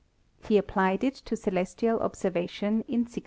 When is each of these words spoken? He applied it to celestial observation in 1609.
He 0.47 0.57
applied 0.57 1.03
it 1.03 1.13
to 1.29 1.35
celestial 1.35 1.99
observation 1.99 2.81
in 2.87 3.01
1609. 3.01 3.19